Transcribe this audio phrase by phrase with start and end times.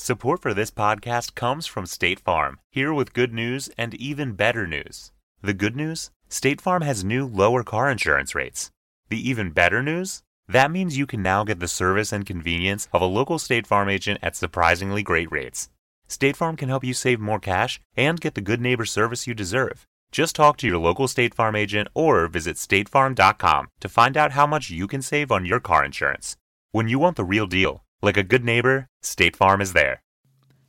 [0.00, 4.64] Support for this podcast comes from State Farm, here with good news and even better
[4.64, 5.10] news.
[5.42, 6.12] The good news?
[6.28, 8.70] State Farm has new lower car insurance rates.
[9.08, 10.22] The even better news?
[10.46, 13.88] That means you can now get the service and convenience of a local State Farm
[13.88, 15.68] agent at surprisingly great rates.
[16.06, 19.34] State Farm can help you save more cash and get the good neighbor service you
[19.34, 19.84] deserve.
[20.12, 24.46] Just talk to your local State Farm agent or visit statefarm.com to find out how
[24.46, 26.36] much you can save on your car insurance.
[26.70, 30.02] When you want the real deal, like a good neighbor, State Farm is there.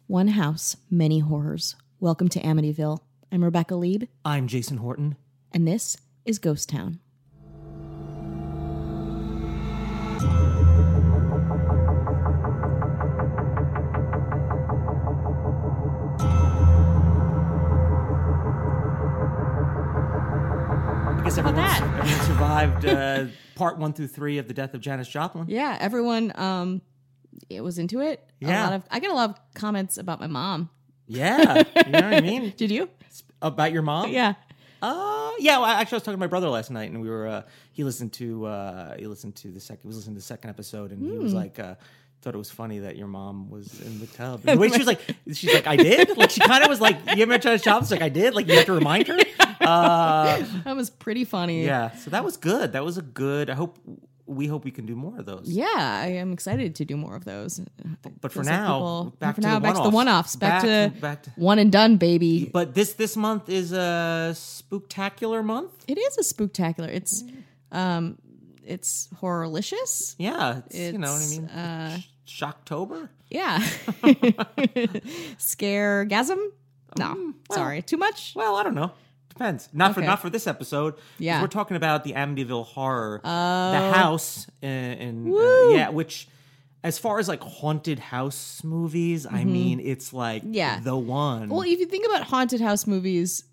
[0.07, 1.75] One house, many horrors.
[2.00, 3.00] Welcome to Amityville.
[3.32, 5.15] I'm Rebecca Leib, I'm Jason Horton.
[5.51, 7.00] and this is Ghost Town.
[21.21, 23.25] I everyone, everyone survived uh,
[23.56, 25.46] part one through three of the death of Janis Joplin.
[25.48, 26.82] Yeah, everyone um
[27.50, 28.24] it was into it.
[28.42, 28.64] A Yeah.
[28.65, 30.70] lot of I get a lot of comments about my mom.
[31.07, 32.53] Yeah, you know what I mean.
[32.56, 32.89] Did you?
[33.42, 34.12] About your mom?
[34.12, 34.34] Yeah.
[34.81, 35.58] Uh, yeah.
[35.58, 37.28] Well, actually, I was talking to my brother last night, and we were.
[37.28, 38.45] Uh, he listened to.
[38.45, 39.81] Uh, he listened to the second.
[39.84, 41.23] He was listening to the second episode, and he Hmm.
[41.23, 41.59] was like.
[41.59, 41.76] Uh,
[42.22, 44.42] Thought it was funny that your mom was in the tub.
[44.46, 45.00] And the way she was like,
[45.31, 46.18] she's like, I did.
[46.18, 47.81] Like she kind of was like, you ever tried to shop?
[47.81, 48.34] It's like I did.
[48.36, 49.18] Like you have to remind her.
[49.62, 51.64] Uh, That was pretty funny.
[51.66, 51.92] yeah.
[51.96, 52.73] So that was good.
[52.73, 53.50] That was a good.
[53.50, 53.78] I hope
[54.30, 55.49] we hope we can do more of those.
[55.49, 57.59] Yeah, I am excited to do more of those.
[58.22, 60.35] But for now, people- back for to now, the back to the one-offs.
[60.35, 62.50] Back, Back to, back to- one and done, baby.
[62.53, 65.72] But this this month is a spooktacular month.
[65.88, 66.88] It is a spooktacular.
[66.89, 67.23] It's
[67.72, 68.17] um
[68.63, 70.16] it's horrorlicious.
[70.19, 71.45] Yeah, it's, you know what I mean.
[71.50, 73.09] uh, Shocktober.
[73.31, 73.57] Yeah.
[75.38, 76.38] Scaregasm?
[76.97, 77.33] No.
[77.52, 77.81] sorry.
[77.81, 78.33] Too much?
[78.35, 78.91] Well, I don't know.
[79.30, 79.69] Depends.
[79.73, 80.08] Not for Okay.
[80.08, 80.95] not for this episode.
[80.95, 81.41] 'cause Yeah.
[81.41, 83.30] we're talking about the Amityville Horror, the
[83.94, 85.73] house, and, uh, Woo.
[85.73, 86.27] yeah, which.
[86.81, 90.53] As far as like haunted house movies, I mean, it's like Mm-hmm.
[90.53, 90.80] Yeah.
[90.80, 91.50] the one.
[91.50, 93.44] Well, if you think about haunted house movies,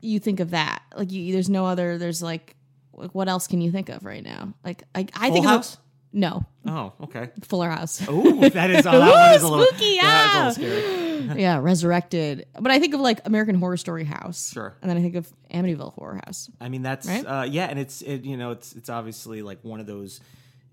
[0.00, 0.80] you think of that.
[0.96, 2.56] Like you, there's no other there's like
[2.94, 4.54] like what else can you think of right now?
[4.64, 5.76] Like I I Full think House?
[6.12, 7.30] No, oh, okay.
[7.42, 8.02] Fuller House.
[8.08, 10.80] Oh, that is that one is a little spooky, yeah, that's a little
[11.28, 11.40] scary.
[11.42, 12.46] yeah, Resurrected.
[12.58, 14.50] But I think of like American Horror Story House.
[14.52, 14.74] Sure.
[14.82, 16.50] And then I think of Amityville Horror House.
[16.60, 17.24] I mean, that's Right?
[17.24, 20.20] uh, yeah, and it's it, you know it's it's obviously like one of those.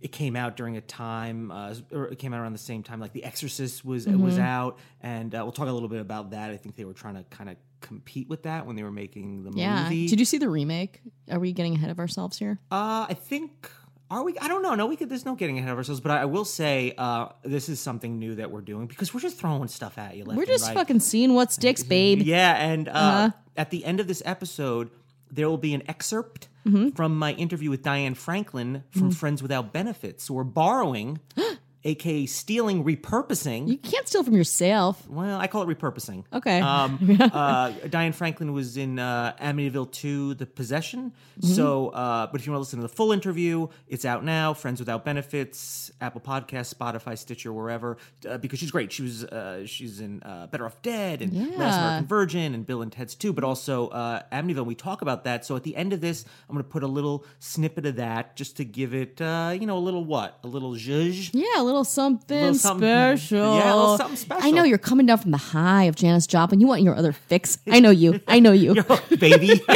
[0.01, 3.01] It came out during a time, uh, or it came out around the same time.
[3.01, 4.41] Like The Exorcist was was Mm-hmm.
[4.41, 6.51] out, and uh, we'll talk a little bit about that.
[6.51, 9.43] I think they were trying to kind of compete with that when they were making
[9.43, 9.83] the Yeah.
[9.83, 10.07] movie.
[10.07, 11.01] Did you see the remake?
[11.29, 12.59] Are we getting ahead of ourselves here?
[12.71, 13.69] Uh, I think.
[14.11, 14.37] Are we?
[14.39, 14.73] I don't know.
[14.75, 15.07] No, we could.
[15.09, 16.01] There's no getting ahead of ourselves.
[16.01, 19.19] But I, I will say, uh, this is something new that we're doing because we're
[19.19, 20.25] just throwing stuff at you.
[20.25, 20.73] Left We're and just right.
[20.75, 22.21] fucking seeing what sticks, babe.
[22.23, 23.29] Yeah, and uh, Uh-huh.
[23.57, 24.89] at the end of this episode,
[25.31, 26.89] there will be an excerpt Mm-hmm.
[26.89, 30.25] from my interview with Diane Franklin from Friends Without Benefits.
[30.25, 31.19] So we're borrowing,
[31.83, 33.67] aka stealing, repurposing.
[33.67, 35.07] You can't steal from yourself.
[35.07, 36.25] well, I call it repurposing.
[36.33, 36.59] Okay.
[36.59, 41.13] Um, uh, Diane Franklin was in uh, Amityville 2, The Possession.
[41.39, 41.53] Mm-hmm.
[41.53, 44.53] So, uh, but if you want to listen to the full interview, it's out now.
[44.53, 47.97] Friends Without Benefits, Apple Podcasts, Spotify, Stitcher, wherever.
[48.27, 48.91] Uh, because she's great.
[48.91, 52.81] She was uh, she's in uh, Better Off Dead and Last American Virgin and Bill
[52.81, 54.65] and Ted's 2, but also uh, Amityville.
[54.65, 55.45] We talk about that.
[55.45, 58.35] So at the end of this, I'm going to put a little snippet of that
[58.35, 61.29] just to give it, uh, you know, a little what, a little zhuzh.
[61.33, 62.87] Yeah, a little something, Little something-
[63.17, 63.55] special.
[63.57, 64.47] yeah, a little something special.
[64.47, 66.59] I know you're coming down from the high of Janis Joplin.
[66.61, 67.57] You want your other fix.
[67.69, 68.19] I know you.
[68.27, 68.75] I know you.
[69.19, 69.61] baby.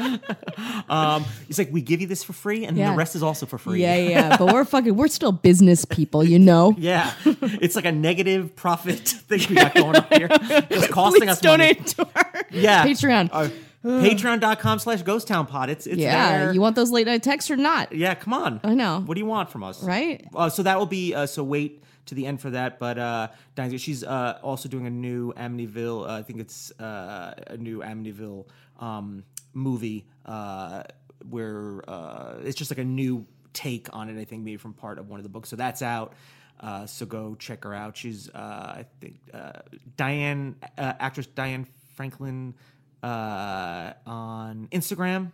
[0.88, 2.90] um, it's like we give you this for free, and Yeah.
[2.92, 3.82] the rest is also for free.
[3.82, 4.36] Yeah, yeah.
[4.36, 6.74] But we're fucking, we're still business people, you know?
[6.78, 7.12] Yeah.
[7.24, 10.28] it's like a negative profit thing we got going on here.
[10.30, 11.74] It's costing Please us money.
[11.74, 12.84] donate to our Yeah.
[12.86, 13.28] Patreon.
[13.32, 13.48] Uh,
[13.84, 15.70] Patreon.com slash Ghost Town Pod.
[15.70, 16.38] It's it's yeah.
[16.38, 16.52] there.
[16.52, 17.92] You want those late night texts or not?
[17.92, 18.60] yeah, come on.
[18.62, 19.00] I know.
[19.00, 19.82] What do you want from us?
[19.82, 20.26] Right?
[20.34, 22.78] Uh, so that will be uh, so wait to the end for that.
[22.78, 26.08] But uh, Diane, she's uh, also doing a new Amityville.
[26.08, 28.46] Uh, I think it's uh, a new Amityville
[28.80, 29.24] um,
[29.54, 30.82] movie uh,
[31.28, 34.20] where uh, it's just like a new take on it.
[34.20, 35.48] I think maybe from part of one of the books.
[35.48, 36.14] So that's out.
[36.58, 37.96] Uh, so go check her out.
[37.96, 39.60] She's uh, I think uh,
[39.96, 42.54] Diane uh, actress Diane Franklin
[43.02, 45.32] uh, on Instagram.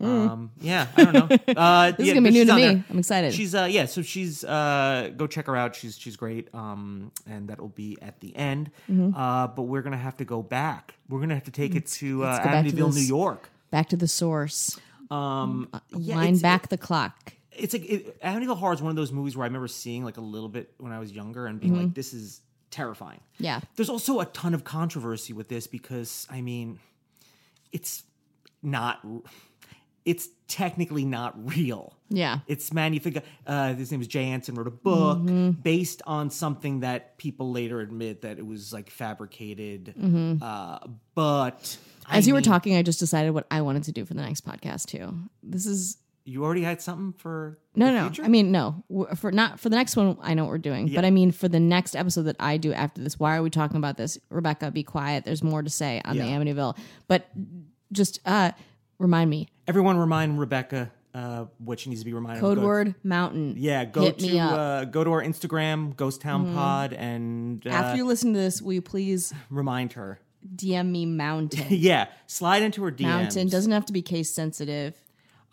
[0.00, 1.36] Um, yeah, I don't know.
[1.56, 1.96] Uh, Mm.
[1.96, 2.60] This is gonna be new to me.
[2.62, 2.84] there.
[2.88, 3.34] I'm excited.
[3.34, 5.74] She's uh yeah, so she's uh go check her out.
[5.74, 6.54] She's she's great.
[6.54, 8.70] Um and that will be at the end.
[8.88, 10.94] Uh but we're gonna have to go back.
[11.08, 12.68] We're gonna have to take it to uh Mm-hmm.
[12.68, 13.50] Amityville, New York.
[13.72, 14.78] Back to the source.
[15.10, 17.32] Um yeah, Wind it's- back the clock.
[17.50, 20.16] It's like it, Amityville Horror is one of those movies where I remember seeing like
[20.16, 21.82] a little bit when I was younger and being Mm-hmm.
[21.86, 22.40] like, this is
[22.70, 23.18] terrifying.
[23.38, 23.58] Yeah.
[23.74, 26.78] There's also a ton of controversy with this because I mean,
[27.72, 28.02] it's
[28.62, 29.04] not.
[30.04, 31.94] it's technically not real.
[32.08, 32.38] Yeah.
[32.46, 33.22] It's manufactured.
[33.46, 34.54] Uh, his name is Jay Anson.
[34.54, 35.50] Wrote a book Mm-hmm.
[35.60, 39.94] based on something that people later admit that it was like fabricated.
[40.42, 40.78] Uh,
[41.14, 42.16] but Mm-hmm.
[42.16, 44.22] As I you were talking, I just decided what I wanted to do for the
[44.22, 45.12] next podcast too.
[45.42, 45.98] This is
[46.28, 48.02] you already had something for no, no.
[48.08, 48.22] future?
[48.22, 48.84] I mean, no.
[49.16, 50.92] For not for the next one, I know what we're doing.
[50.94, 53.50] But I mean, for the next episode that I do after this, why are we
[53.50, 54.18] talking about this?
[54.28, 55.24] Rebecca, be quiet.
[55.24, 56.76] There's more to say on the Amityville.
[57.06, 57.28] But
[57.92, 58.52] just uh
[58.98, 59.48] remind me.
[59.66, 62.38] everyone remind Rebecca uh, what she needs to be reminded.
[62.38, 62.48] of.
[62.48, 63.54] Code Go- word mountain.
[63.56, 67.96] Yeah, go Hit to uh, go to our Instagram, Ghost Town Pod, and uh, After
[67.96, 70.20] you listen to this, will you please remind her.
[70.54, 71.66] DM me mountain?
[71.70, 73.02] Yeah, slide into her DMs.
[73.02, 74.94] mountain doesn't have to be case sensitive.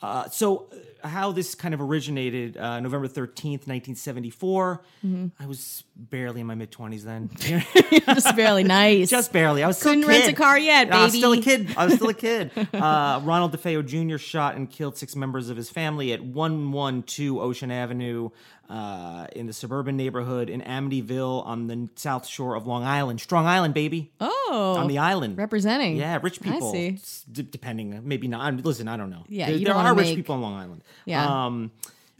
[0.01, 0.75] Uh, so, uh,
[1.06, 4.81] how this kind of originated, uh, November 13th, 1974.
[5.06, 5.28] Mm-hmm.
[5.40, 7.30] I was barely in my mid 20s then.
[8.06, 9.10] just barely nice.
[9.10, 9.63] Just barely.
[9.63, 11.19] I was Couldn't a rent a car yet, I was baby.
[11.19, 11.74] still a kid.
[11.78, 12.52] I was still a kid.
[12.75, 14.18] Uh, Ronald DeFeo Jr.
[14.18, 18.30] shot and killed six members of his family at 112 Ocean Avenue
[18.69, 23.22] uh, in the suburban neighborhood in Amityville on the south shore of Long Island.
[23.22, 24.12] Strong Island, baby.
[24.19, 25.38] oh, On the island.
[25.38, 25.96] representing.
[25.98, 26.69] Yeah, rich people.
[26.69, 27.24] I see.
[27.31, 28.54] D- depending, maybe not.
[28.63, 29.24] Listen, I don't know.
[29.28, 30.84] Yeah, there, you there are rich make- people on Long Island.
[31.06, 31.45] Yeah.
[31.45, 31.71] Um,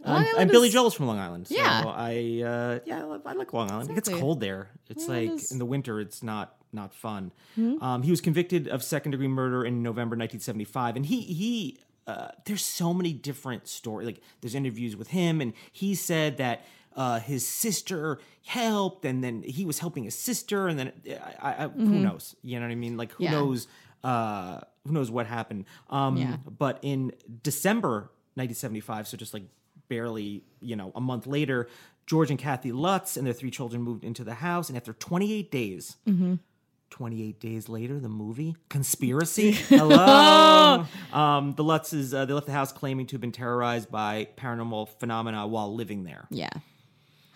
[0.04, 1.48] Long Island and Billy Joel is- Joel's from Long Island.
[1.48, 1.82] So Yeah.
[1.86, 3.90] I, uh, yeah, I, love- I like Long Island.
[3.90, 4.68] It gets cold there.
[4.88, 7.32] It's Island like is- in the winter, it's not not fun.
[7.54, 7.82] Hmm?
[7.82, 11.78] Um, he was convicted of second degree murder in November 1975, and he he.
[12.06, 14.06] Uh, there's so many different stories.
[14.06, 16.64] Like there's interviews with him, and he said that
[16.94, 20.92] uh, his sister helped, and then he was helping his sister, and then
[21.42, 22.36] I, I, who knows?
[22.42, 22.96] You know what I mean?
[22.96, 23.32] Like who Mm-hmm.
[23.32, 23.40] Yeah.
[23.40, 23.66] knows?
[24.04, 25.64] Uh, who knows what happened?
[25.90, 26.36] Um, Yeah.
[26.46, 27.10] But in
[27.42, 29.44] December 1975, so just like
[29.88, 31.68] barely, you know, a month later,
[32.06, 35.50] George and Kathy Lutz and their three children moved into the house, and after 28
[35.50, 35.96] days.
[36.90, 39.52] 28 days later, the movie Conspiracy.
[39.68, 40.86] Hello.
[41.12, 44.88] um, the Lutzes uh, they left the house claiming to have been terrorized by paranormal
[45.00, 46.26] phenomena while living there.
[46.30, 46.48] Yeah.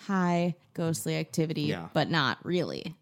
[0.06, 1.88] High ghostly activity, Yeah.
[1.92, 2.94] but not really.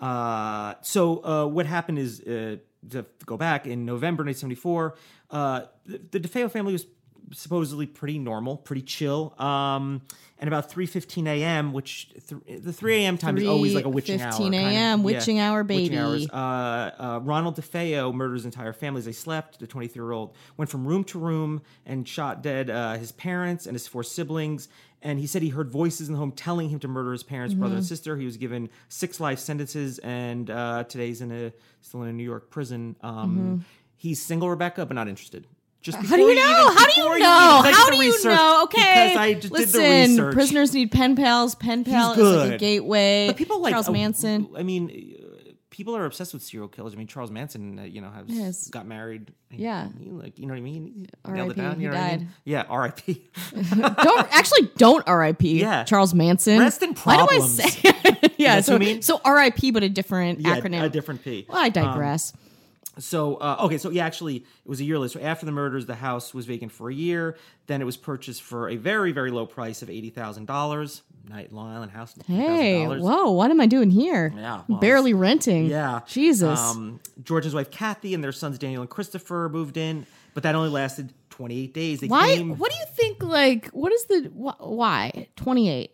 [0.00, 2.56] Uh, so uh, what happened is uh,
[2.90, 4.96] to go back in November 1974,
[5.30, 6.86] uh, the, the DeFeo family was
[7.32, 9.34] supposedly pretty normal, pretty chill.
[9.38, 10.02] Um,
[10.38, 13.16] and about 3:15 a.m., which th- the 3 a.m.
[13.16, 14.32] time is always like a witching hour.
[14.32, 15.98] 3:15 kind of- a.m., witching hour, witching baby.
[15.98, 16.28] hours.
[16.30, 19.04] Uh, uh, Ronald DeFeo murdered his entire families.
[19.04, 19.60] they slept.
[19.60, 23.86] The 23-year-old went from room to room and shot dead uh, his parents and his
[23.86, 24.68] four siblings.
[25.04, 27.54] And he said he heard voices in the home telling him to murder his parents,
[27.54, 27.78] brother Mm-hmm.
[27.78, 28.16] and sister.
[28.16, 32.22] He was given six life sentences, and uh, today's in a still in a New
[32.24, 32.96] York prison.
[33.00, 33.64] Um,
[33.96, 35.46] He's single, Rebecca, but not interested.
[35.82, 35.98] Just.
[35.98, 36.42] How do you know?
[36.70, 37.60] even- How do you know?
[37.64, 38.62] did How do you know?
[38.64, 38.78] Okay.
[39.10, 40.34] because I just Listen, did the research.
[40.34, 41.54] prisoners need pen pals.
[41.56, 43.26] Pen pal is like a gateway.
[43.28, 44.48] But people like Charles uh, Manson.
[44.56, 46.92] I mean, uh, people are obsessed with serial killers.
[46.94, 48.68] I mean, Charles Manson, uh, you know, has Yes.
[48.68, 49.32] got married.
[49.50, 49.88] Yeah.
[49.98, 51.06] He, like you know what I mean.
[51.26, 51.80] Nailed R.I.P., it down.
[51.80, 52.18] You know what I mean?
[52.20, 52.28] died.
[52.44, 53.28] Yeah, R.I.P.
[53.76, 55.60] don't actually don't R.I.P.
[55.60, 55.82] Yeah.
[55.84, 56.58] Charles Manson.
[56.60, 57.58] Rest in problems.
[57.58, 58.30] Why do I say?
[58.38, 58.60] yeah.
[58.60, 59.02] So what I mean?
[59.02, 59.72] so R.I.P.
[59.72, 60.82] but a different yeah, acronym.
[60.84, 61.44] a different P.
[61.48, 62.32] well, I digress.
[63.02, 65.18] So uh, okay, so yeah, actually, it was a year later.
[65.18, 67.36] So after the murders, the house was vacant for a year.
[67.66, 71.02] Then it was purchased for a very, very low price of eighty thousand dollars.
[71.28, 72.16] Night Long Island house.
[72.26, 73.00] hey, $80,000.
[73.00, 73.30] whoa!
[73.30, 74.32] What am I doing here?
[74.36, 75.66] Yeah, well, barely renting.
[75.66, 76.00] Yeah.
[76.06, 76.58] Jesus.
[76.58, 80.04] Um, George's wife Kathy and their sons Daniel and Christopher moved in,
[80.34, 82.00] but that only lasted 28 days.
[82.00, 82.34] They why?
[82.34, 83.22] came, What do you think?
[83.22, 85.28] Like, what is the wh- why?
[85.36, 85.92] Twenty eight.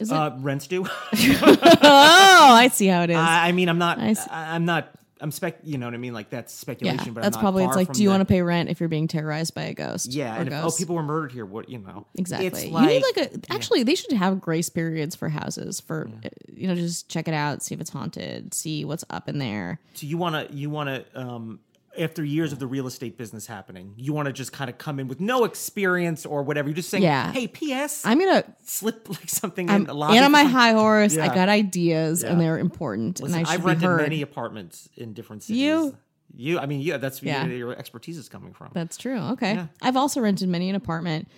[0.00, 0.14] Is it?
[0.14, 0.84] uh, rents due.
[1.12, 3.16] oh, I see how it is.
[3.16, 3.98] I, I mean, I'm not.
[4.00, 4.16] I.
[4.30, 4.92] I'm not.
[5.24, 5.56] I'm spec.
[5.64, 6.12] You know what I mean?
[6.12, 7.06] Like that's speculation.
[7.06, 7.64] yeah, but that's I'm not probably.
[7.64, 10.12] It's like, do you want to pay rent if you're being terrorized by a ghost?
[10.12, 11.46] Yeah, and if, oh, people were murdered here.
[11.46, 12.06] What you know?
[12.14, 12.48] Exactly.
[12.48, 13.40] It's you need like a.
[13.50, 17.32] Actually, they should have grace periods for houses for uh, you know just check it
[17.32, 19.80] out, see if it's haunted, see what's up in there.
[19.94, 20.54] so you want to.
[20.54, 21.18] You want to.
[21.18, 21.60] Um,
[21.98, 24.98] after years of the real estate business happening, you want to just kind of come
[24.98, 26.68] in with no experience or whatever.
[26.68, 27.32] You're just saying, Yeah.
[27.32, 28.04] "Hey, P.S.
[28.04, 28.44] I'm gonna.
[28.64, 31.16] slip like something I'm in a lobby and on my high horse.
[31.18, 34.00] I got ideas, and they're important, Listen, and I be rented heard.
[34.02, 35.60] many apartments in different cities.
[35.62, 35.96] You?
[36.34, 36.58] you.
[36.58, 37.44] I mean, yeah, that's Yeah.
[37.46, 38.70] where your expertise is coming from.
[38.72, 39.18] That's true.
[39.32, 39.54] Okay.
[39.54, 39.66] Yeah.
[39.82, 41.28] I've also rented many an apartment.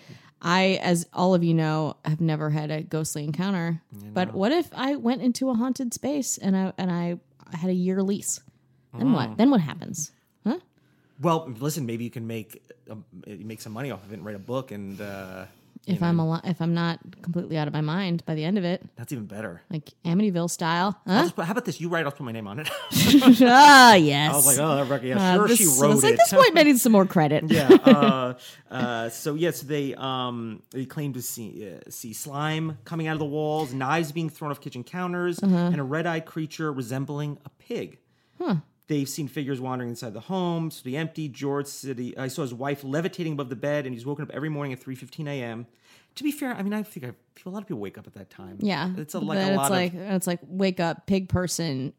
[0.42, 3.80] I, as all of you know, have never had a ghostly encounter.
[4.12, 7.18] But what if I went into a haunted space and I and I
[7.56, 8.40] had a year lease?
[8.96, 9.14] Then Oh.
[9.14, 9.30] what?
[9.30, 9.36] Mm.
[9.38, 10.12] Then what happens?
[11.22, 11.26] Huh?
[11.46, 14.36] Well, listen, maybe you can make um, make some money off of it and write
[14.36, 15.46] a book, and uh,
[15.86, 18.64] If I'm al- if I'm not completely out of my mind by the end of
[18.64, 19.62] it, that's even better.
[19.70, 21.22] like Amityville style, huh?
[21.22, 21.80] just how about this?
[21.80, 22.04] You write.
[22.04, 22.68] I'll put my name on it.
[23.42, 24.32] ah, yes.
[24.32, 26.06] I was like, oh, Rebecca, yeah, Uh, sure, this, she wrote it's it.
[26.10, 27.44] Like this point, may need some more credit.
[27.50, 27.68] yeah.
[27.68, 28.34] Uh,
[28.70, 33.20] uh, so yes, they um they claim to see uh, see slime coming out of
[33.20, 35.56] the walls, knives being thrown off kitchen counters, Uh-huh.
[35.72, 37.98] and a red eyed creature resembling a pig.
[38.88, 40.70] They've seen figures wandering inside the home.
[40.70, 41.28] So the empty.
[41.28, 42.16] George City.
[42.16, 44.80] I saw his wife levitating above the bed, and he's woken up every morning at
[44.80, 45.66] 3:15 a.m.
[46.14, 48.06] To be fair, I mean, I think I feel a lot of people wake up
[48.06, 48.58] at that time.
[48.60, 51.92] Yeah, it's a, like a lot like of it's like wake up, pig person,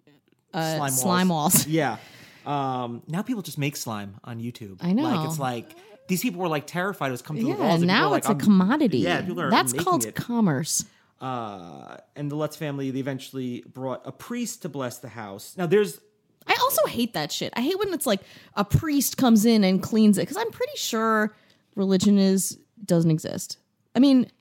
[0.54, 1.68] uh, slime, slime, walls.
[1.68, 1.98] yeah.
[2.46, 4.78] Um, now people just make slime on YouTube.
[4.82, 5.04] I know.
[5.04, 5.76] Like it's like
[6.08, 7.82] these people were like terrified it was coming through the Yeah, walls.
[7.82, 9.00] and now are like, it's a commodity.
[9.00, 10.16] Yeah, people are That's called it.
[10.16, 10.86] commerce.
[11.20, 15.56] Uh, and the Lutz family they eventually brought a priest to bless the house.
[15.58, 16.00] Now there's
[16.48, 17.54] I also hate that shit.
[17.56, 18.22] I hate when it's like
[18.56, 21.36] a priest comes in and cleans it because I'm pretty sure
[21.76, 23.58] religion is doesn't exist.
[23.96, 24.32] I mean,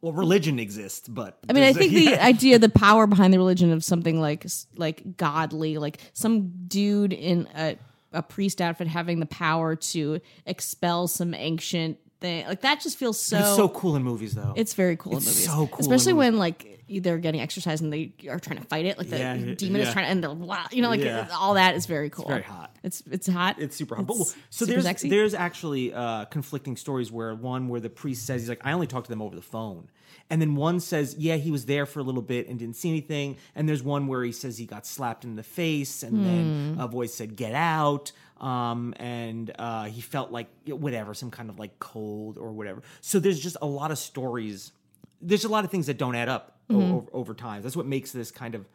[0.00, 2.24] well religion exists, but I mean, I think the yeah.
[2.24, 7.48] idea, the power behind the religion of something like like godly, like some dude in
[7.54, 7.76] a
[8.12, 13.18] a priest outfit having the power to expel some ancient thing, like that just feels
[13.18, 13.38] so.
[13.38, 14.54] it's so cool in movies though.
[14.56, 17.90] It's very cool It's in movies, so cool especially when like they're getting exercise and
[17.92, 18.98] they are trying to fight it.
[18.98, 21.28] Like the Yeah, yeah, demon is trying to, and the wow, you know, like Yeah.
[21.32, 22.28] all that is very cool.
[22.28, 22.76] very hot.
[22.82, 23.58] It's it's hot.
[23.58, 24.06] It's super hot.
[24.06, 25.08] But, It's so super there's sexy.
[25.08, 28.86] there's actually uh, conflicting stories where one where the priest says he's like I only
[28.86, 29.88] talked to them over the phone,
[30.30, 32.88] and then one says yeah he was there for a little bit and didn't see
[32.88, 36.24] anything, and there's one where he says he got slapped in the face, and Hmm.
[36.24, 41.48] then a voice said get out, um, and uh, he felt like whatever some kind
[41.50, 42.82] of like cold or whatever.
[43.00, 44.72] So there's just a lot of stories.
[45.20, 46.92] There's a lot of things that don't add up Mm-hmm.
[46.92, 47.60] over, over time.
[47.60, 48.66] That's what makes this kind of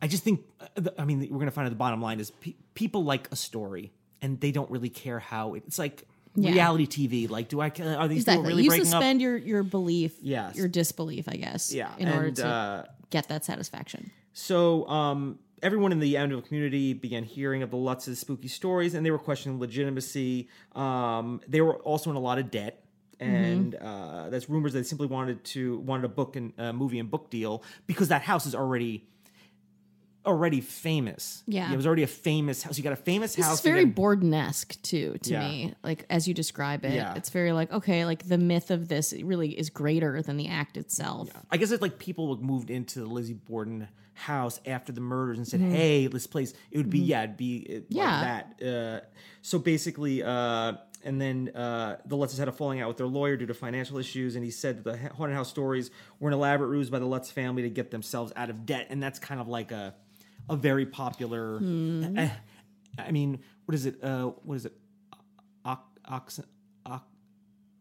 [0.00, 0.40] I just think,
[0.76, 3.28] uh, I mean, we're going to find out the bottom line is pe- people like
[3.30, 3.92] a story
[4.22, 6.52] and they don't really care how it, it's like Yeah.
[6.52, 7.28] reality TV.
[7.28, 8.48] Like, do I, are these people exactly.
[8.48, 9.22] really you breaking suspend up?
[9.22, 10.56] your your belief, Yes.
[10.56, 11.90] your disbelief, I guess, Yeah.
[11.98, 14.10] in order to uh, get that satisfaction.
[14.32, 19.06] so, um, everyone in the Amityville community began hearing of the Lutz's spooky stories and
[19.06, 20.48] they were questioning legitimacy.
[20.74, 22.82] Um, they were also in a lot of debt.
[23.20, 23.34] Mm-hmm.
[23.34, 27.08] And uh, that's rumors they simply wanted to wanted a book and uh, movie and
[27.08, 29.06] book deal because that house is already
[30.24, 31.42] already famous.
[31.46, 31.72] Yeah.
[31.72, 32.76] it was already a famous house.
[32.78, 33.64] You got a famous This house.
[33.64, 35.48] you very got- Borden-esque too, to Yeah.
[35.48, 35.74] me.
[35.82, 37.14] Like as you describe it, Yeah.
[37.14, 40.76] it's very like okay, like the myth of this really is greater than the act
[40.76, 41.30] itself.
[41.50, 45.48] I guess it's like people moved into the Lizzie Borden house after the murders and
[45.48, 45.70] said, Mm-hmm.
[45.74, 48.04] "Hey, this place." It would be yeah, it'd be uh, Yeah.
[48.20, 49.02] like that.
[49.02, 49.06] Uh,
[49.40, 50.74] so basically, uh,
[51.04, 53.98] and then uh, the Lutzes had a falling out with their lawyer due to financial
[53.98, 57.06] issues, and he said that the haunted house stories were an elaborate ruse by the
[57.06, 59.94] Lutz family to get themselves out of debt, and that's kind of like a
[60.48, 61.58] a very popular.
[61.58, 62.18] Hmm.
[62.18, 62.30] eh,
[62.98, 64.02] I mean, what is it?
[64.02, 64.72] Uh, what is it?
[65.64, 66.40] Ox-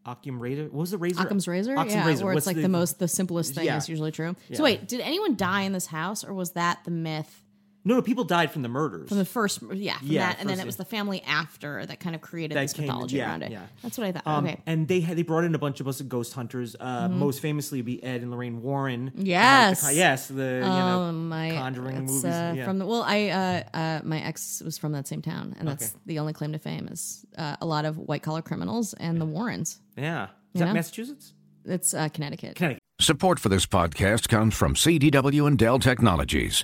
[0.06, 0.64] Occam razor.
[0.64, 1.22] What was the razor?
[1.22, 2.26] Occam's razor, Occam's yeah, razor.
[2.26, 3.78] where What's it's like the, most the simplest thing Yeah.
[3.78, 4.36] is usually true.
[4.50, 4.58] Yeah.
[4.58, 7.44] So wait, did anyone die in this house, or was that the myth
[7.84, 9.10] No, no, people died from the murders.
[9.10, 9.60] from the first?
[9.74, 12.56] Yeah, from Yeah, that, and then it was the family after that kind of created
[12.56, 13.52] That this came- mythology yeah, around it.
[13.52, 13.66] yeah.
[13.82, 14.28] That's what I thought.
[14.28, 16.76] Um, okay, And they had they brought in a bunch of us ghost hunters.
[16.80, 19.10] Uh, Most famously, would be Ed and Lorraine Warren.
[19.10, 19.26] Mm-hmm.
[19.26, 19.84] Yes.
[19.84, 22.26] Uh, the- yes, the you know Oh my Conjuring it's, movies.
[22.26, 22.66] uh, yeah.
[22.66, 25.90] from the well i uh, uh my ex was from that same town and that's
[25.90, 26.00] Okay.
[26.06, 29.26] the only claim to fame is uh, a lot of white collar criminals and the
[29.26, 30.74] warrens yeah, is You that know?
[30.74, 31.34] Massachusetts?
[31.66, 32.80] it's uh, connecticut Connecticut.
[33.00, 36.64] Support for this podcast comes from CDW and Dell Technologies.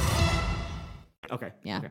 [1.63, 1.77] Yeah.
[1.79, 1.89] Okay.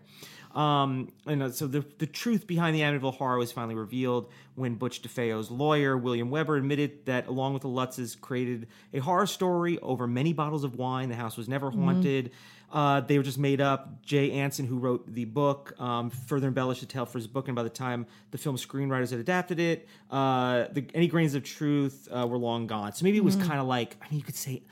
[0.54, 4.74] Um, and uh, so the the truth behind the Amityville horror was finally revealed when
[4.74, 9.78] Butch DeFeo's lawyer William Weber admitted that, along with the Lutzes, created a horror story
[9.78, 11.08] over many bottles of wine.
[11.08, 12.32] The house was never haunted.
[12.72, 14.02] Uh, they were just made up.
[14.02, 17.56] Jay Anson, who wrote the book, um, further embellished the tale for his book, and
[17.56, 22.08] by the time the film screenwriters had adapted it, uh, the, any grains of truth
[22.10, 22.92] uh, were long gone.
[22.92, 24.62] So maybe it was kind of like I mean, you could say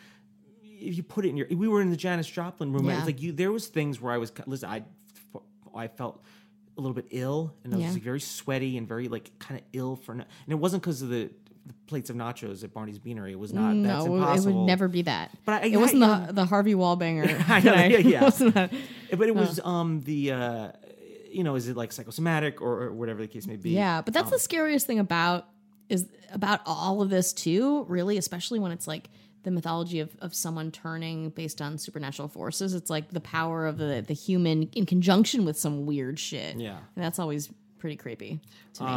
[0.81, 2.81] if you put it in your we were in the Janis Joplin room.
[2.87, 2.99] and Yeah.
[2.99, 4.69] It's like you there was things where I was listen.
[4.69, 4.83] I
[5.75, 6.23] I felt
[6.77, 7.93] a little bit ill and I was Yeah.
[7.93, 11.03] like very sweaty and very like kind of ill for no, and it wasn't because
[11.03, 11.31] of the,
[11.67, 13.33] the plates of nachos at Barney's Beanery.
[13.33, 13.75] It was not.
[13.83, 14.53] that's no impossible.
[14.53, 17.61] it would never be that But I- it wasn't I- the the harvey wallbanger I
[17.61, 18.23] know, yeah, yeah.
[18.25, 18.73] Wasn't that.
[19.11, 20.73] But it was um the uh
[21.31, 23.71] you know is it like psychosomatic or, or whatever the case may be.
[23.71, 25.47] Yeah, but that's the scariest thing about
[25.89, 29.09] is about all of this too, really, especially when it's like
[29.45, 32.75] the mythology of, of someone turning based on supernatural forces.
[32.75, 36.57] It's like the power of the, the human in conjunction with some weird shit.
[36.57, 36.79] Yeah.
[36.97, 38.41] And that's always pretty creepy
[38.75, 38.89] to me.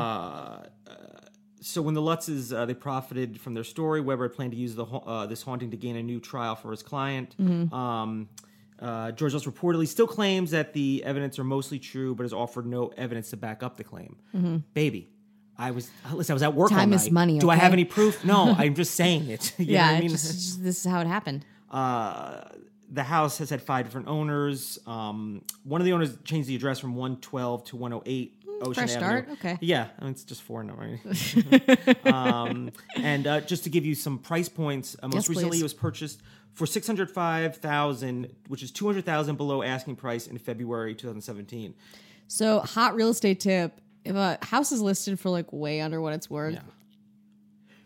[1.61, 4.73] so when the Lutzes uh, they profited from their story, Weber had planned to use
[4.75, 7.35] the ha- uh, this haunting to gain a new trial for his client.
[7.71, 8.29] Um,
[8.81, 12.65] Uh, George Ellis reportedly still claims that the evidence are mostly true, but has offered
[12.65, 14.15] no evidence to back up the claim.
[14.73, 15.07] Baby,
[15.61, 16.33] I was listen.
[16.33, 16.69] I was at work.
[16.71, 18.25] Time is money, Do I have any proof?
[18.25, 19.53] No, I'm just saying it.
[19.59, 21.45] You know yeah, I mean, just, this is how it happened.
[21.69, 22.41] uh,
[22.93, 24.77] the house has had five different owners.
[24.85, 28.99] Um, one of the owners changed the address from 112 to 108 Ocean fresh Avenue.
[29.23, 29.29] start?
[29.39, 29.57] Okay.
[29.61, 32.05] Yeah, I mean, it's just four now, right?
[32.13, 35.61] um, and uh, just to give you some price points, uh, most Yes, recently please.
[35.61, 36.21] it was purchased
[36.53, 41.73] for 605000 which is 200000 below asking price in February 2017.
[42.27, 46.13] So, hot real estate tip: if a house is listed for like way under what
[46.13, 46.57] it's worth,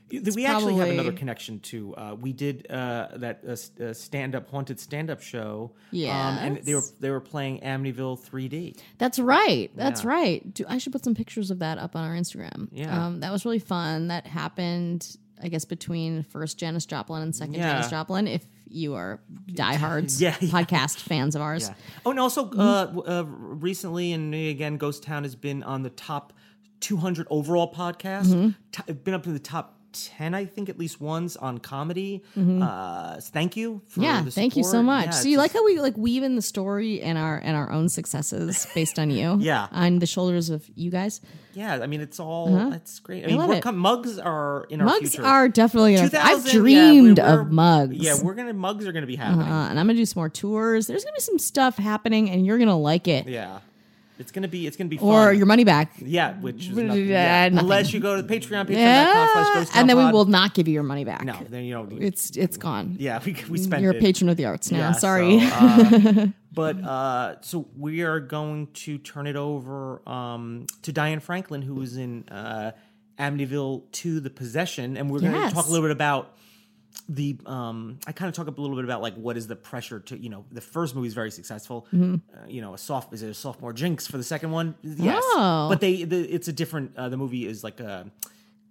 [0.10, 1.96] we actually have another connection to.
[1.96, 5.72] Uh, we did uh, that uh, uh, stand-up haunted stand-up show.
[5.92, 8.78] um, and they were they were playing Amityville 3D.
[8.98, 9.72] That's right.
[9.76, 10.10] That's Yeah.
[10.10, 10.54] right.
[10.54, 12.70] Do, I should put some pictures of that up on our Instagram.
[12.72, 13.06] Yeah.
[13.08, 14.08] Um, that was really fun.
[14.10, 17.74] That happened, I guess, between first Janis Joplin and second Yeah.
[17.74, 18.28] Janis Joplin.
[18.28, 20.50] If you are diehards Yeah, yeah.
[20.50, 21.70] podcast fans of ours.
[21.70, 21.76] Yeah.
[22.06, 26.34] Oh, and also uh, uh, recently, and again, Ghost Town has been on the top
[26.82, 28.28] 200 overall podcast.
[28.28, 28.50] Mm-hmm.
[28.72, 32.22] T- been up in the top 10, I think, at least once on comedy.
[32.38, 33.82] Uh, thank you.
[33.88, 34.04] For Mm-hmm.
[34.04, 35.06] Yeah, thank you so much.
[35.06, 37.72] Yeah, so you like how we like weave in the story and our and our
[37.72, 39.38] own successes based on you.
[39.40, 39.68] Yeah.
[39.72, 41.22] on the shoulders of you guys.
[41.54, 43.24] Yeah, I mean, it's all, it's great.
[43.24, 43.64] I mean, love we're it.
[43.64, 45.26] com- mugs are in our Mugs future.
[45.26, 45.96] are definitely.
[45.96, 47.96] Gonna, I've 2000, yeah, dreamed we're- of mugs.
[47.96, 49.48] Yeah, we're gonna mugs are gonna be happening.
[49.48, 50.88] uh, and I'm gonna do some more tours.
[50.88, 53.28] There's gonna be some stuff happening, and you're gonna like it.
[53.28, 53.60] Yeah,
[54.20, 55.38] it's gonna be it's gonna be Or fun.
[55.38, 55.92] your money back.
[56.00, 57.50] yeah, which is nothing, yeah.
[57.50, 57.60] nothing.
[57.60, 60.74] unless you go to the Patreon, patreon.com slash and then we will not give you
[60.74, 61.24] your money back.
[61.24, 61.88] No, then you know.
[61.92, 62.96] it's it's gone.
[63.00, 64.02] yeah, we we spent You're a it.
[64.02, 64.78] patron of the arts now.
[64.80, 65.40] Yeah, Sorry.
[65.42, 71.20] so, uh, but uh, so we are going to turn it over um, to Diane
[71.20, 72.72] Franklin, who is in uh,
[73.20, 74.98] Amityville 2 The Possession.
[74.98, 75.54] And we're going to Yes.
[75.54, 76.34] talk a little bit about
[77.08, 79.56] the um i kind of talk up a little bit about like what is the
[79.56, 81.88] pressure to you know the first movie is very successful.
[81.94, 82.16] Mm-hmm.
[82.36, 84.76] uh, you know a soft is it a sophomore jinx for the second one?
[84.82, 85.24] Yes.
[85.28, 85.68] Oh.
[85.70, 88.12] but they the, it's a different uh, the movie is like a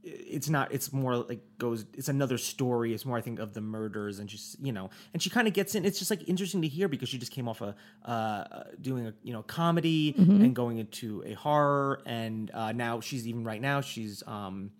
[0.07, 2.93] it's not it's more like goes it's another story.
[2.93, 5.55] It's more i think of the murders and she's you know and she kind of
[5.55, 5.85] gets in.
[5.85, 9.15] It's just like interesting to hear because she just came off a uh doing a
[9.23, 13.81] you know comedy and going into a horror and uh now she's even right now
[13.81, 14.73] she's um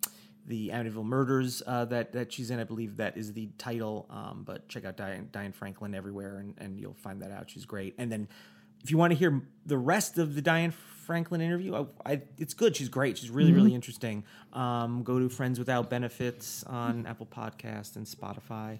[0.47, 2.59] the Amityville Murders uh, that that she's in.
[2.59, 4.05] I believe that is the title.
[4.09, 7.49] Um, but check out Diane, Diane Franklin everywhere, and, and you'll find that out.
[7.49, 7.95] She's great.
[7.97, 8.27] And then
[8.83, 12.53] if you want to hear the rest of the Diane Franklin interview, I, I, it's
[12.53, 12.75] good.
[12.75, 13.17] She's great.
[13.17, 14.23] She's really really interesting.
[14.53, 18.79] Um, go to Friends Without Benefits on Apple Podcast and Spotify.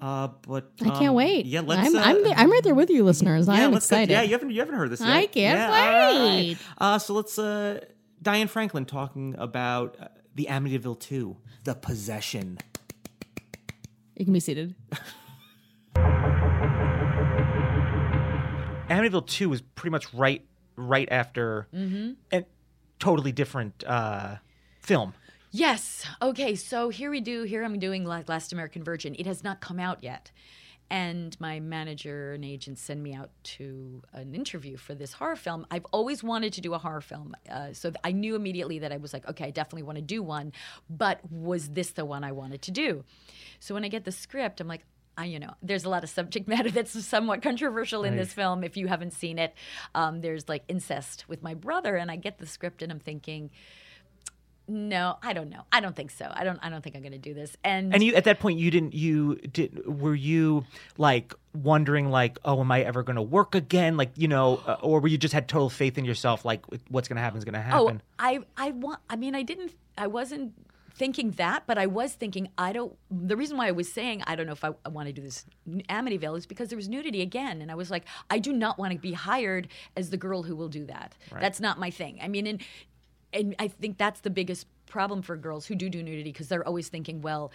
[0.00, 1.46] Uh, but I can't um, wait.
[1.46, 1.88] Yeah, let's.
[1.88, 3.48] I'm uh, I'm, there, I'm right there with you, listeners.
[3.48, 4.10] I'm let's go- excited.
[4.12, 5.08] yeah, you haven't you haven't heard this yet.
[5.08, 6.34] I can't Yeah, all right.
[6.34, 6.58] wait.
[6.76, 7.80] Uh, so let's uh,
[8.20, 12.58] Diane Franklin talking about uh, the Amityville 2, The Possession.
[14.16, 14.74] you can be seated.
[18.88, 20.44] Amityville Two was pretty much right
[20.76, 21.68] right after
[22.32, 22.44] a
[22.98, 24.36] totally different uh,
[24.80, 25.14] film.
[25.50, 26.04] Yes.
[26.20, 26.54] Okay.
[26.54, 27.44] So here we do.
[27.44, 29.14] Here I'm doing Last American Virgin.
[29.18, 30.30] It has not come out yet.
[30.90, 35.66] And my manager and agent send me out to an interview for this horror film.
[35.70, 37.34] I've always wanted to do a horror film.
[37.50, 40.02] Uh, so th- I knew immediately that I was like, okay, I definitely want to
[40.02, 40.52] do one.
[40.90, 43.04] But was this the one I wanted to do?
[43.60, 44.84] So when I get the script, I'm like,
[45.16, 48.64] I, you know, there's a lot of subject matter that's somewhat controversial in this film.
[48.64, 49.54] If you haven't seen it,
[49.94, 53.50] um, there's like incest with my brother, and I get the script and I'm thinking,
[54.66, 55.62] no, I don't know.
[55.72, 56.30] I don't think so.
[56.32, 56.58] I don't.
[56.62, 57.56] I don't think I'm going to do this.
[57.62, 60.64] And, And you at that point you didn't you did were you
[60.96, 64.76] like wondering like oh am I ever going to work again like you know uh,
[64.80, 67.44] or were you just had total faith in yourself like what's going to happen is
[67.44, 68.06] going to happen oh.
[68.18, 69.00] I I want.
[69.10, 69.72] I mean, I didn't.
[69.98, 70.54] I wasn't
[70.96, 72.96] thinking that, but I was thinking I don't.
[73.10, 75.22] The reason why I was saying I don't know if I, I want to do
[75.22, 78.78] this Amityville is because there was nudity again, and I was like, I do not
[78.78, 81.14] want to be hired as the girl who will do that.
[81.40, 82.18] That's not my thing.
[82.22, 82.60] I mean, and
[83.34, 86.66] and I think that's the biggest problem for girls who do do nudity because they're
[86.66, 87.52] always thinking, well.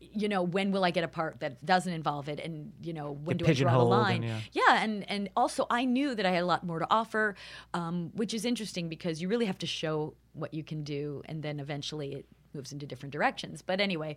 [0.00, 2.38] You know, when will I get a part that doesn't involve it?
[2.38, 4.22] And, you know, when Get do I draw the line?
[4.22, 7.34] and, yeah and and also i knew that i had a lot more to offer
[7.74, 11.42] um, which is interesting because you really have to show what you can do and
[11.42, 14.16] then eventually it moves into different directions but anyway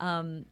[0.00, 0.44] um,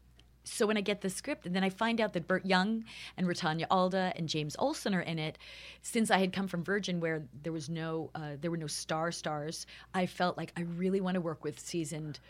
[0.44, 2.85] so when I get the script and then I find out that Burt Young
[3.16, 5.38] and Rutanya Alda and James Olson are in it,
[5.83, 9.12] since I had come from Virgin where there was no uh, there were no star
[9.12, 12.20] stars, I felt like I really want to work with seasoned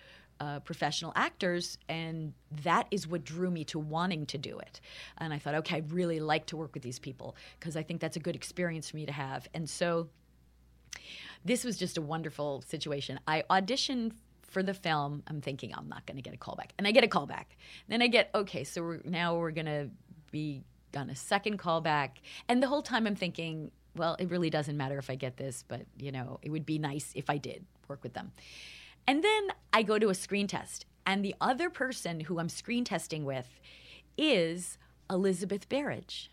[0.41, 4.81] uh, professional actors, and that is what drew me to wanting to do it.
[5.19, 8.01] And I thought, okay, I'd really like to work with these people because I think
[8.01, 9.49] that's a good experience for me to have.
[9.53, 10.09] And so
[11.45, 13.21] this was just a wonderful situation.
[13.27, 14.13] I auditioned
[14.51, 15.23] for the film.
[15.27, 17.27] I'm thinking I'm not going to get a call back, and I get a call
[17.27, 17.57] back.
[17.89, 19.89] Then I get okay, so we're, now we're going to
[20.31, 20.63] be
[20.97, 22.11] on a second callback,
[22.49, 25.65] and the whole time I'm thinking, well, it really doesn't matter if I get this,
[25.67, 28.33] but you know, it would be nice if I did work with them.
[29.07, 32.85] And then I go to a screen test, and the other person who I'm screen
[32.85, 33.61] testing with
[34.19, 36.31] is Elizabeth Berridge.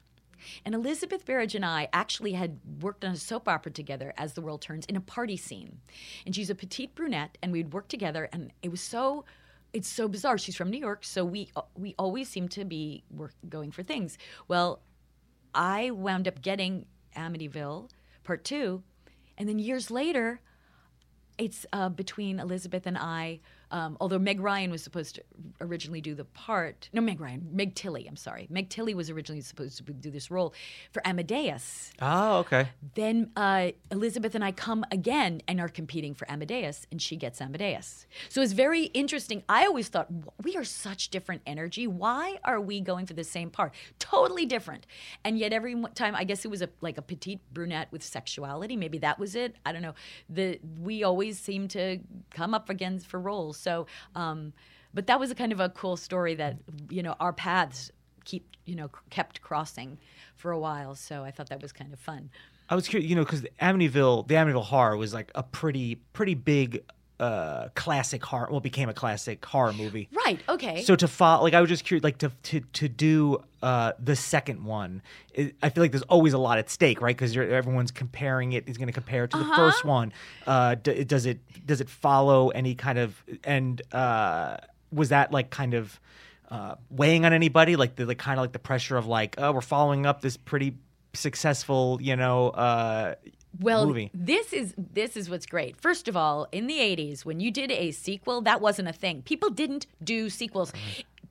[0.65, 4.41] And Elizabeth Berridge and I actually had worked on a soap opera together as the
[4.41, 5.80] world turns in a party scene.
[6.26, 9.26] And she's a petite brunette, and we'd worked together, and it was so.
[9.73, 10.38] It's so bizarre.
[10.38, 14.17] She's from New York, so we we always seem to be work, going for things.
[14.47, 14.82] Well,
[15.54, 17.89] I wound up getting Amityville
[18.23, 18.84] Part Two,
[19.38, 20.39] and then years later,
[21.38, 23.41] it's uh, between Elizabeth and I.
[23.71, 25.23] Um, although Meg Ryan was supposed to
[25.62, 28.08] originally do the part, no, Meg Ryan, Meg Tilly.
[28.08, 30.53] I'm sorry, Meg Tilly was originally supposed to do this role
[30.91, 31.91] for Amadeus.
[32.01, 32.69] Oh, okay.
[32.95, 37.41] Then uh, Elizabeth and I come again and are competing for Amadeus, and she gets
[37.41, 38.06] Amadeus.
[38.30, 39.43] So it's very interesting.
[39.49, 40.08] I always thought
[40.43, 41.88] we are such different energy.
[41.88, 43.73] Why are we going for the same part?
[43.99, 44.86] Totally different.
[45.23, 48.75] And yet every time, I guess it was a like a petite brunette with sexuality.
[48.77, 49.56] Maybe that was it.
[49.65, 49.95] I don't know.
[50.30, 51.99] The we always seem to
[52.32, 53.57] come up against for roles.
[53.58, 54.54] So, um,
[54.93, 56.58] but that was a kind of a cool story that
[56.89, 57.91] you know our paths
[58.26, 59.98] keep you know kept crossing
[60.36, 60.96] for a while.
[60.96, 62.30] So I thought that was kind of fun.
[62.70, 66.34] I was curious, you know, because Amityville, the Amityville Horror was like a pretty, pretty
[66.34, 66.84] big
[67.19, 68.47] uh classic horror.
[68.51, 70.08] Well, became a classic horror movie.
[70.25, 70.39] Right.
[70.47, 70.84] Okay.
[70.84, 74.15] So to follow, like, I was just curious, like, to to to do uh the
[74.15, 75.01] second one.
[75.34, 77.15] It, I feel like there's always a lot at stake, right?
[77.17, 78.69] Because everyone's comparing it.
[78.69, 80.13] Is going to compare it to the first one.
[80.45, 84.58] Uh, d- does it does it follow any kind of and uh
[84.91, 85.99] was that like kind of
[86.51, 87.75] uh weighing on anybody?
[87.75, 90.38] Like the like kind of like the pressure of like, oh, we're following up this
[90.38, 90.75] pretty
[91.13, 93.15] successful, you know, uh
[93.60, 94.12] well, movie.
[94.13, 95.80] this is this is what's great.
[95.80, 99.22] First of all, in the '80s, when you did a sequel, that wasn't a thing.
[99.24, 100.74] People didn't do sequels.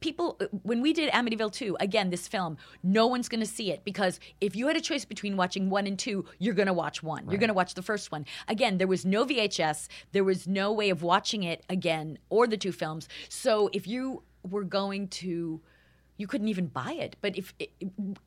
[0.00, 3.82] People, when we did Amityville 2, again, this film, no one's going to see it
[3.82, 7.02] because if you had a choice between watching one and two, you're going to watch
[7.02, 7.24] one.
[7.30, 8.26] You're going to watch the first one.
[8.46, 12.58] Again, there was no VHS, there was no way of watching it again or the
[12.58, 13.08] two films.
[13.30, 15.62] So if you were going to
[16.16, 17.16] you couldn't even buy it.
[17.20, 17.54] But if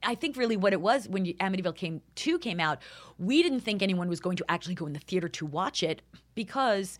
[0.03, 2.79] I think really what it was when Amityville came two came out,
[3.17, 6.01] we didn't think anyone was going to actually go in the theater to watch it
[6.35, 6.99] because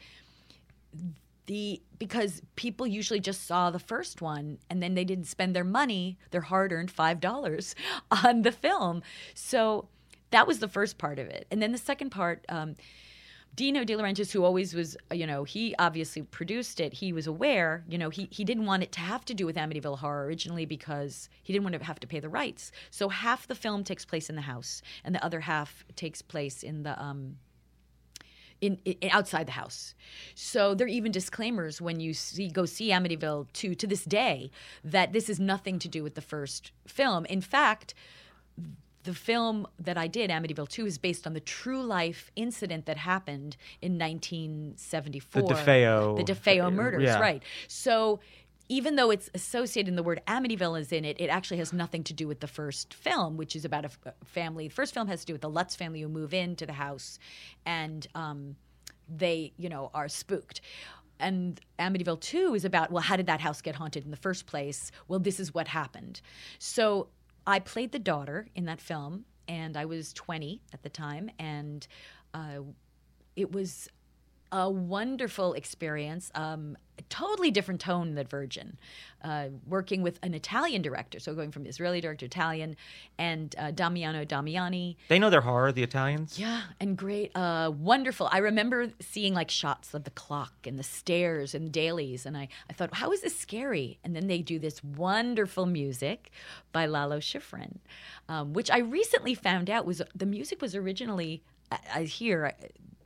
[1.46, 5.64] the because people usually just saw the first one and then they didn't spend their
[5.64, 7.76] money, their hard-earned five dollars,
[8.24, 9.02] on the film.
[9.34, 9.88] So
[10.32, 12.46] that was the first part of it, and then the second part.
[12.50, 12.76] Um,
[13.56, 16.94] Dino De Laurentiis, who always was, you know, he obviously produced it.
[16.94, 19.58] He was aware, you know, he, he didn't want it to have to do with
[19.58, 22.72] Amityville Horror originally because he didn't want to have to pay the rights.
[22.90, 26.64] So half the film takes place in the house, and the other half takes place
[26.64, 27.36] in the um,
[28.62, 29.96] in, in outside the house.
[30.36, 34.52] So there are even disclaimers when you see go see Amityville 2 to this day
[34.84, 37.26] that this is nothing to do with the first film.
[37.26, 37.94] In fact,
[39.04, 42.98] the film that I did, Amityville 2, is based on the true life incident that
[42.98, 45.42] happened in 1974.
[45.42, 47.20] The DeFeo- The DeFeo murders, yeah.
[47.20, 47.44] right.
[47.68, 48.20] So
[48.68, 52.04] even though it's associated in the word Amityville is in it, it actually has nothing
[52.04, 54.68] to do with the first film, which is about a f- a family.
[54.68, 57.18] The first film has to do with the Lutz family who move into the house
[57.66, 58.56] and um,
[59.08, 60.62] they, you know, are spooked.
[61.22, 64.46] And Amityville 2 is about, well, how did that house get haunted in the first
[64.46, 64.92] place?
[65.10, 66.22] Well, this is what happened.
[66.60, 67.08] So
[67.50, 71.86] I played the daughter in that film, and I was 20 at the time, and
[72.36, 72.60] uh,
[73.36, 73.90] it was
[74.52, 76.32] a wonderful experience.
[76.36, 78.78] Um, a totally different tone than Virgin.
[79.24, 82.76] Uh, working with an Italian director, so going from Israeli director to Italian,
[83.18, 84.98] and uh, Damiano Damiani.
[85.08, 86.38] They know their horror, the Italians.
[86.38, 88.30] Yeah, and great, uh, wonderful.
[88.32, 92.50] I remember seeing like shots of the clock and the stairs and dailies, and I,
[92.70, 94.00] I thought, how is this scary?
[94.04, 96.32] And then they do this wonderful music
[96.72, 97.78] by Lalo Schifrin,
[98.28, 102.54] um, which I recently found out was the music was originally, I, I hear,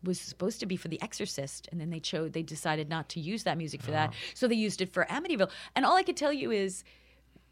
[0.04, 3.20] was supposed to be for The Exorcist, and then they chose they decided not to
[3.20, 5.50] use that music for that, so they used it for Amityville.
[5.76, 6.84] And all I could tell you is,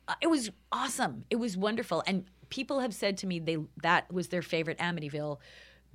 [0.07, 1.25] uh, it was awesome.
[1.29, 5.39] It was wonderful, and people have said to me they that was their favorite Amityville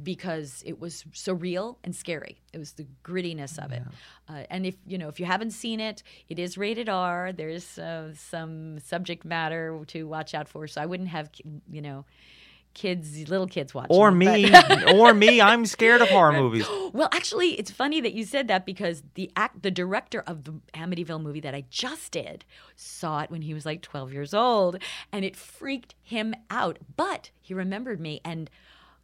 [0.03, 2.43] because it was so real and scary.
[2.53, 3.83] It was the grittiness of it.
[4.29, 7.33] Uh, and if you know if you haven't seen it, it is rated R.
[7.33, 10.67] There's uh, some subject matter to watch out for.
[10.67, 11.31] So I wouldn't have
[11.71, 12.05] you know
[12.77, 13.97] kids, little kids watching.
[13.97, 14.53] Or me,
[14.95, 15.41] or me.
[15.41, 16.67] I'm scared of horror movies.
[16.93, 20.53] well, actually, it's funny that you said that because the act, the director of the
[20.75, 22.45] Amityville movie that I just did,
[22.77, 24.79] saw it when he was like 12 years old,
[25.11, 26.79] and it freaked him out.
[26.97, 28.49] But he remembered me, and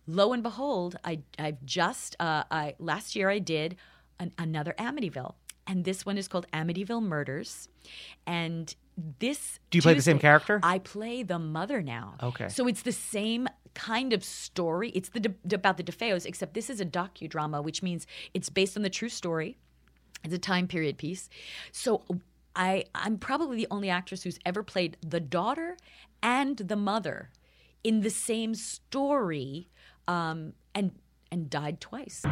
[0.07, 3.77] lo and behold, I I've just uh, I last year I did
[4.21, 5.35] an, another Amityville.
[5.67, 7.69] and this one is called Amityville Murders.
[8.27, 8.75] And
[9.19, 10.61] this Do you play the same character?
[10.63, 12.17] I play the mother now.
[12.23, 12.49] Okay.
[12.49, 14.91] So it's the same kind of story.
[14.91, 18.77] It's the de- about the DeFeos, except this is a docudrama, which means it's based
[18.77, 19.59] on the true story.
[20.25, 21.29] It's a time period piece.
[21.73, 22.05] So
[22.55, 25.77] I I'm probably the only actress who's ever played the daughter
[26.23, 27.31] and the mother
[27.83, 29.69] in the same story,
[30.07, 30.93] um, and
[31.31, 32.25] and died twice.